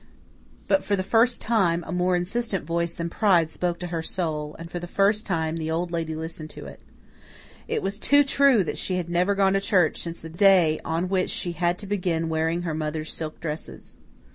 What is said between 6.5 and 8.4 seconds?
to it. It was too